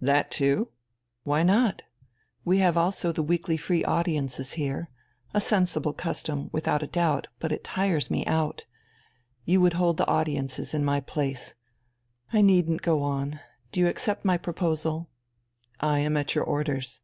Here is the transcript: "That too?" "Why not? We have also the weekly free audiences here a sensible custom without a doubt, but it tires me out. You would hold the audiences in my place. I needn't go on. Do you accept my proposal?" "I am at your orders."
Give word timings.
"That 0.00 0.30
too?" 0.30 0.68
"Why 1.24 1.42
not? 1.42 1.82
We 2.44 2.58
have 2.58 2.76
also 2.76 3.10
the 3.10 3.24
weekly 3.24 3.56
free 3.56 3.82
audiences 3.84 4.52
here 4.52 4.88
a 5.32 5.40
sensible 5.40 5.92
custom 5.92 6.48
without 6.52 6.84
a 6.84 6.86
doubt, 6.86 7.26
but 7.40 7.50
it 7.50 7.64
tires 7.64 8.08
me 8.08 8.24
out. 8.26 8.66
You 9.44 9.60
would 9.62 9.72
hold 9.72 9.96
the 9.96 10.06
audiences 10.06 10.74
in 10.74 10.84
my 10.84 11.00
place. 11.00 11.56
I 12.32 12.40
needn't 12.40 12.82
go 12.82 13.02
on. 13.02 13.40
Do 13.72 13.80
you 13.80 13.88
accept 13.88 14.24
my 14.24 14.38
proposal?" 14.38 15.10
"I 15.80 15.98
am 15.98 16.16
at 16.16 16.36
your 16.36 16.44
orders." 16.44 17.02